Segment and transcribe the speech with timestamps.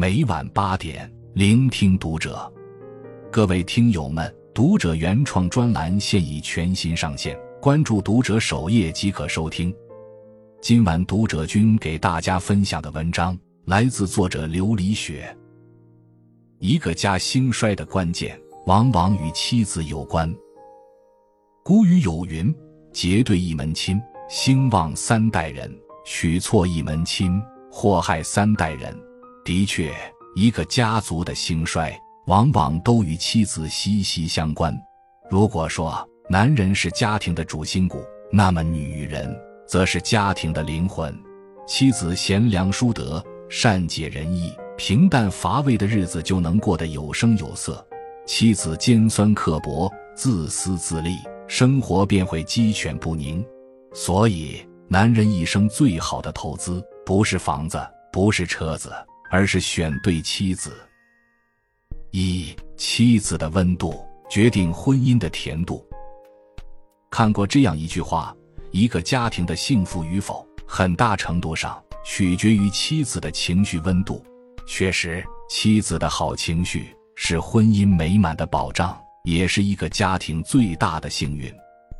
[0.00, 2.50] 每晚八点，聆听读者。
[3.30, 9.70] 各位听友们，读者原创专栏现已全新上线，关注读者首页即可收听。
[10.62, 15.36] 今晚读者君给大家分享的文章来自作者琉璃雪。
[16.60, 20.34] 一个家兴衰的关键，往往与妻子有关。
[21.62, 22.50] 古语有云
[22.90, 25.70] ：“结对一门亲，兴旺三代人；
[26.06, 27.38] 娶错一门亲，
[27.70, 28.98] 祸害三代人。”
[29.44, 29.92] 的确，
[30.34, 34.76] 一个家族的兴衰，往往都与妻子息息相关。
[35.30, 39.34] 如果说男人是家庭的主心骨，那么女人
[39.66, 41.16] 则是家庭的灵魂。
[41.66, 44.52] 妻子贤良淑德、善解人意。
[44.76, 47.86] 平淡乏味的日子就能过得有声有色，
[48.26, 51.16] 妻子尖酸刻薄、自私自利，
[51.46, 53.44] 生活便会鸡犬不宁。
[53.92, 57.78] 所以，男人一生最好的投资不是房子，
[58.10, 58.90] 不是车子，
[59.30, 60.76] 而是选对妻子。
[62.10, 65.86] 一妻子的温度决定婚姻的甜度。
[67.10, 68.36] 看过这样一句话：
[68.72, 74.24] 一个家庭的幸福与否，很大程度上取决于妻子的情绪温度。
[74.66, 81.52] 确实，妻子的好情绪是婚姻美满的保障，也是一个家庭最大的幸运。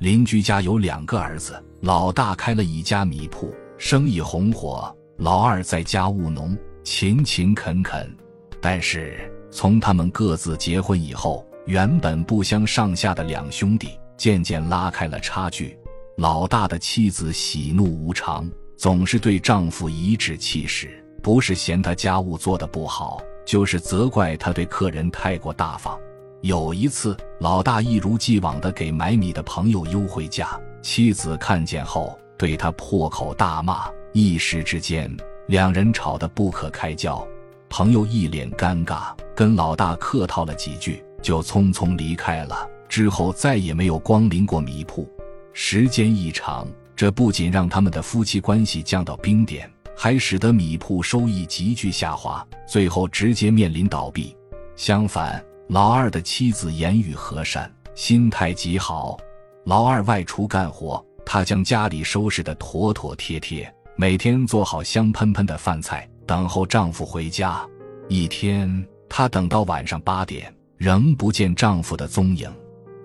[0.00, 8.14] 邻居家有两个儿子，老大开了一家米铺，生意红火；老二在家务农，勤勤恳恳。
[8.60, 15.76] 但是，从他们各自结婚以后，原本不相上下的两兄弟渐渐拉开了差距。
[16.16, 21.02] 老大的妻子喜怒无常，总是对丈夫颐指气使。
[21.22, 25.98] 不是嫌他家务做得不好，就是责怪他对客人太过大方。
[26.42, 35.10] 有一次，老大一如既往的给买米的朋友优惠价，妻子看见后对他破口大骂，一时之间
[35.46, 37.26] 两人吵得不可开交。
[37.68, 42.68] 朋友一脸尴尬，跟老大客套了几句，就匆匆离开了。
[42.88, 45.08] 之后再也没有光临过米铺。
[45.52, 49.70] 时间一长，这不仅让他们的夫妻关系降到冰点。
[49.96, 54.36] 还使得米铺收益急剧下滑，最后直接面临倒闭。
[54.74, 59.16] 相反，老二的妻子言语和善，心态极好。
[59.64, 67.64] 老二外出干活，他将家里收拾得妥妥帖帖，每天做好香喷喷的饭菜，等候丈夫回家。
[68.08, 72.52] 一天，她等到晚上八点，仍不见丈夫的踪影。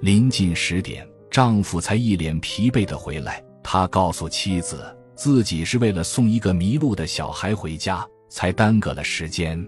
[0.01, 3.43] 临近十点，丈夫才一脸疲惫地回来。
[3.61, 4.95] 他告诉妻子。
[5.15, 9.61] 自己是为了送一个迷路的小孩回家，才耽搁了时间。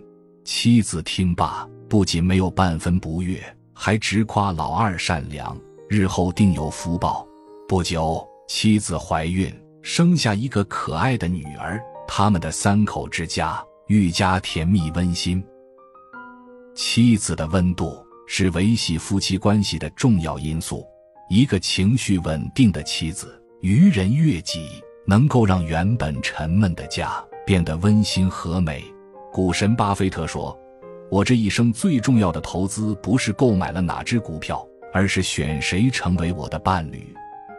[0.45, 3.37] 妻子听罢，不仅没有半分不悦，
[3.73, 5.59] 还直夸老二善良，
[5.89, 7.27] 日后定有福报。
[7.67, 15.43] 不久，妻子怀孕，生下一个可爱的女儿，他们的三口之家愈加甜蜜温馨。
[16.75, 20.85] 妻子的温度是维系夫妻关系的重要因素，
[21.29, 24.81] 一个情绪稳定的妻子，于人悦己。
[25.03, 27.11] 能够让原本沉闷的家
[27.45, 28.83] 变得温馨和美。
[29.33, 30.57] 股神巴菲特说
[31.09, 37.13] ：“我这一生最重要的投资不是购买了哪只股票，而是选谁成为我的伴侣。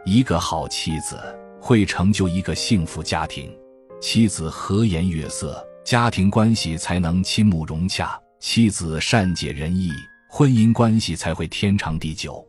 [0.05, 1.19] 一个好妻子
[1.65, 3.57] 会成就一个幸福家庭，
[4.01, 9.93] 妻子和颜悦色，家庭关系才能亲睦融洽；妻子善解人意，
[10.29, 12.45] 婚姻关系才会天长地久。”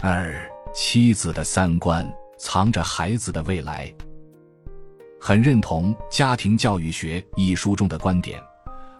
[0.00, 2.06] 二，妻子的三观。
[2.38, 3.88] 藏着孩子的未来，
[5.20, 8.42] 很认同《家庭教育学》一书中的观点：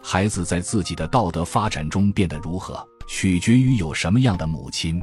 [0.01, 5.01] 孩子在自己的道德发展中变得如何，取决于有什么样的母亲。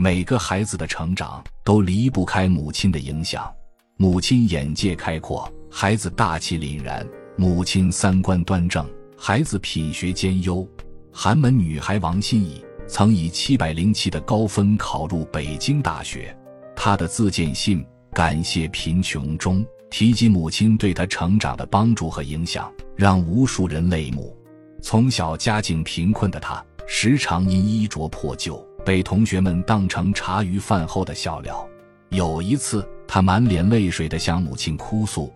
[0.00, 3.52] 每个孩子的成长都离不开母亲的影响。
[3.96, 7.04] 母亲眼界开阔，孩子大气凛然；
[7.36, 10.64] 母亲三观端正，孩子品学兼优。
[11.12, 16.32] 寒门女孩王心怡曾以七百零七的高分考入北京大学。
[16.76, 24.32] 她的自荐信感谢贫穷中提及母亲对她成长的帮助和影响，让无数人泪目。
[24.80, 31.66] 从小家境贫困的她，时常因衣着破旧被同学们当成茶余饭后的笑料。
[32.10, 35.32] 有一次，他满脸泪水地向母亲哭诉：“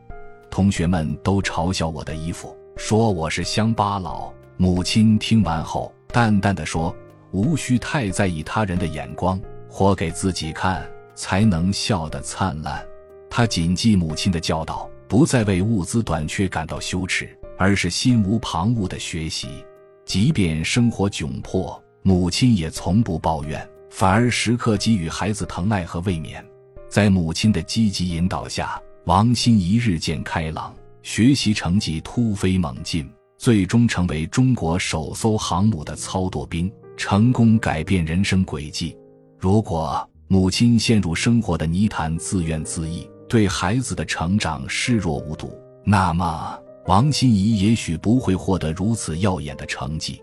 [0.51, 6.95] 同学们都嘲笑我的衣服，说我是乡巴佬。”母亲听完后，淡淡的说
[7.33, 12.83] ：“无需太在意他人的眼光，活给自己看。”才能笑得灿烂。
[13.29, 17.29] 他谨记母亲的教导，不再为物资短缺感到羞耻，
[17.59, 19.63] 而是心无旁骛的学习。
[20.07, 26.43] 即便生活窘迫，母亲也从不抱怨，反而时刻给予孩子疼爱和慰勉。
[26.89, 33.09] 在母亲的积极引导下，王心怡日渐开朗，学习成绩突飞猛进，
[33.39, 38.97] 最终成为中国首艘航母的操舵兵，成功改变人生轨迹。
[39.39, 50.21] 如果母亲陷入生活的泥潭，自怨自艾，对孩子的成长视若无睹，那么王心怡也许不会获得如此耀眼的成绩。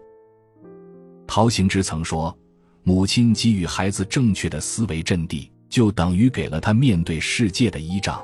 [1.30, 2.36] 陶行知曾说
[2.82, 8.20] ：“母亲给予孩子正确的思维阵地，就等于给了他面对世界的依仗。”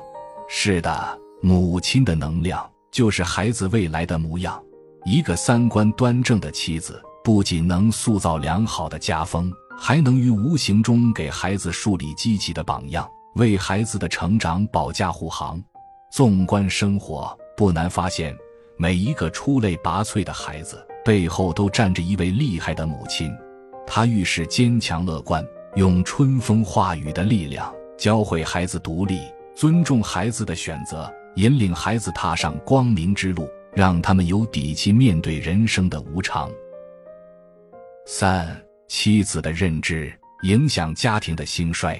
[0.50, 4.60] 是的，母亲的能量就是孩子未来的模样。
[5.04, 15.62] 一个三观端正的妻子，不仅能塑造良好的家风，还能于无形中给孩子树立积极的榜样，为孩子的成长保驾护航。
[16.10, 18.36] 纵观生活，不难发现，
[18.76, 23.32] 每一个出类拔萃的孩子背后都站着一位厉害的母亲。
[23.86, 29.20] 她遇事坚强乐观，用春风化雨的力量教会孩子独立。
[29.54, 36.50] 尊重孩子的选择，引领孩子踏上光明之路，让他们有底气面对人生的无常。
[38.04, 40.12] 三、妻子的认知
[40.42, 41.98] 影响家庭的兴衰。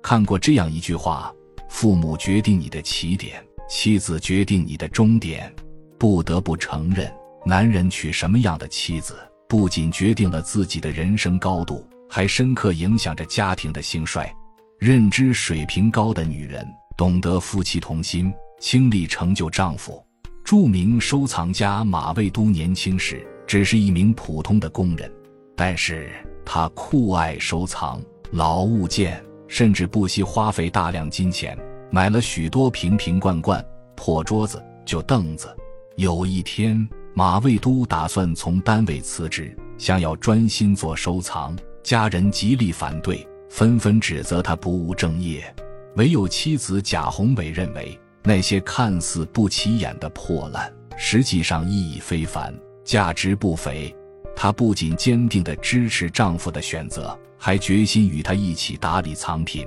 [0.00, 1.34] 看过这样一句话
[1.68, 5.52] ：“父母决定你的起点，妻子决定你的终点。”
[5.98, 7.12] 不得不承认，
[7.48, 9.16] 男人娶什么样的妻子，
[9.48, 14.30] 不仅决定了自己的人生高度，还深刻影响着家庭的兴衰。
[14.78, 16.62] 认知水平高的女人
[16.94, 18.30] 懂得夫妻同心，
[18.60, 20.04] 倾力成就丈夫。
[20.44, 25.10] 著名收藏家马未都年轻时只是一名普通的工人，
[25.56, 26.12] 但是
[26.44, 27.98] 他酷爱收藏
[28.30, 31.58] 老物件，甚至不惜花费大量金钱
[31.90, 33.64] 买了许多瓶瓶罐罐、
[33.96, 35.48] 破桌子、旧凳子。
[35.96, 36.88] 有一天，
[37.18, 43.26] 马未都打算从单位辞职，想要专心做收藏，家人极力反对。
[43.50, 45.52] 纷纷指责他不务正业，
[45.96, 52.54] 唯有妻子贾宏伟认为那些看似不起眼的破烂，实际上意义非凡，
[52.84, 53.92] 价值不菲。
[54.36, 59.66] 她不仅坚定地支持丈夫的选择，还决心与他一起打理藏品。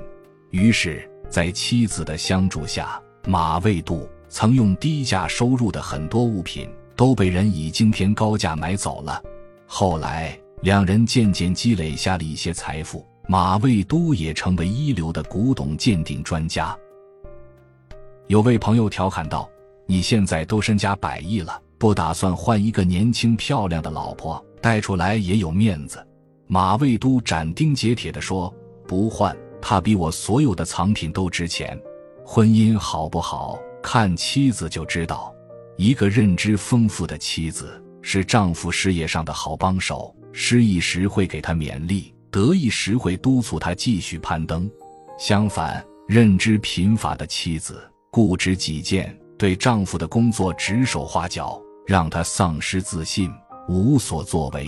[0.51, 6.69] 于是，在妻子的相助下，马未都曾用低价收入的很多物品
[7.01, 9.19] 都被人以惊天高价买走了。
[9.65, 13.03] 后来，两人渐渐积累下了一些财富。
[13.27, 16.77] 马未都也成为一流的古董鉴定专家。
[18.27, 19.49] 有位朋友调侃道
[19.87, 26.05] ：“你现在都身家百亿了，不打算换一个年轻漂亮的老婆带出来也有面子？”
[26.45, 28.53] 马未都斩钉截铁地说
[28.87, 31.75] ：“不换，他比我所有的藏品都值钱。
[32.23, 35.33] 婚姻好不好，看妻子就知道。
[35.81, 44.69] 一个认知丰富的妻子，是丈夫事业上的好帮手，失意时会给他勉励。”得意时会督促他继续攀登，
[45.17, 47.81] 相反，认知贫乏的妻子
[48.11, 53.31] 固执己见，对丈夫的工作指手画脚，让他丧失自信，
[53.67, 54.67] 无所作为。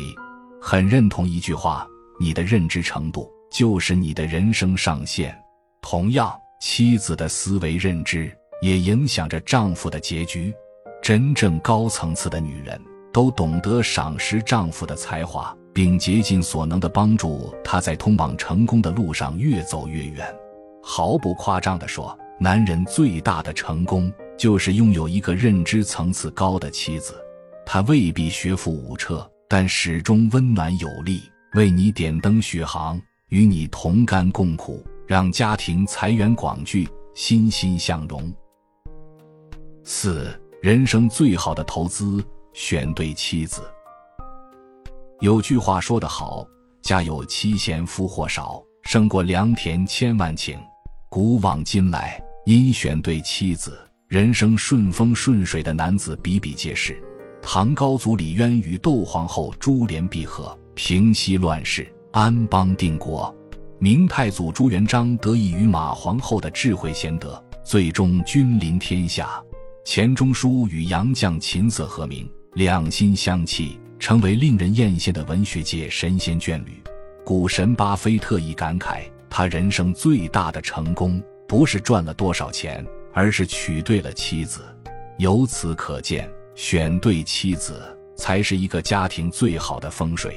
[0.59, 1.87] 很认同一句话：
[2.19, 5.39] 你的认知程度就是你的人生上限。
[5.79, 10.51] 同样，妻子的思维认知也影响着丈夫的结局。
[11.03, 15.55] 真正高层次的女人都懂得赏识丈夫的才华。
[15.73, 20.33] 并竭尽所能地帮助他在通往成功的路上越走越远。
[20.83, 27.15] 毫不夸张地说，男人最大的成功就是拥有一个认知层次高的妻子。
[27.65, 31.23] 他未必学富五车，但始终温暖有力，
[31.55, 38.31] 为你点灯续航，与你同甘共苦，让家庭财源广聚，欣欣向荣。
[39.83, 43.63] 四，人生最好的投资，选对妻子。
[45.19, 46.47] 有句话说得好
[46.81, 50.57] ：“家有妻贤夫祸少，胜过良田千万顷。”
[51.11, 53.77] 古往今来，因选对妻子，
[54.07, 56.97] 人生顺风顺水的男子比比皆是。
[57.41, 63.29] 唐高祖李渊与窦皇后珠联璧合，平息乱世，安邦定国；
[63.79, 69.43] 明太祖朱元璋得益于马皇后的智慧贤德，最终君临天下。
[69.83, 73.79] 钱钟书与杨绛琴瑟和鸣，两心相契。
[73.99, 76.73] 成为令人艳羡的文学界神仙眷侣，
[77.23, 84.59] 股神巴菲特亦感慨，他人生最大的成功不是赚了多少钱，而是娶对了妻子。
[85.19, 90.35] 由此可见，选对妻子才是一个家庭最好的风水。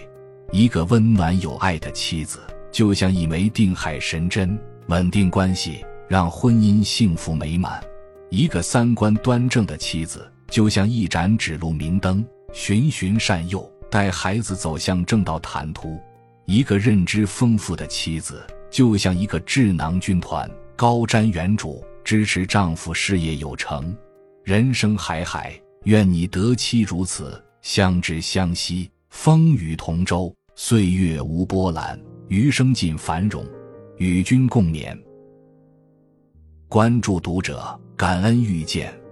[0.52, 2.38] 一个温暖有爱的妻子，
[2.70, 7.80] 就像一枚定海神针，稳定关系，让婚姻幸福美满；
[8.30, 12.24] 一个三观端正的妻子，就像一盏指路明灯。
[12.52, 16.00] 循循善诱，带孩子走向正道坦途。
[16.46, 23.94] 一个认知丰富的妻子，就像一个智囊军团，高瞻远瞩，支持丈夫事业有成。
[24.42, 25.52] 人生海海，
[25.84, 33.44] 愿你得妻如此，相知相惜，风雨同舟，岁月无波澜，余生尽繁荣，
[33.98, 34.96] 与君共勉。
[36.68, 39.05] 关注读者，感恩遇见。